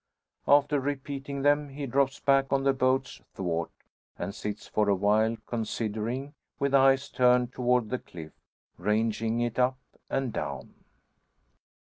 After 0.47 0.79
repeating 0.79 1.43
them, 1.43 1.69
he 1.69 1.85
drops 1.85 2.19
back 2.19 2.51
on 2.51 2.63
the 2.63 2.73
boat's 2.73 3.21
thwart, 3.35 3.69
and 4.17 4.33
sits 4.33 4.65
for 4.67 4.89
a 4.89 4.95
while 4.95 5.37
considering, 5.45 6.33
with 6.57 6.73
eyes 6.73 7.07
turned 7.07 7.53
toward 7.53 7.91
the 7.91 7.99
cliff, 7.99 8.31
ranging 8.79 9.41
it 9.41 9.59
up 9.59 9.77
and 10.09 10.33
down. 10.33 10.73